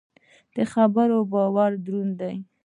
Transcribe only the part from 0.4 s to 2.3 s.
د خبرو بار دروند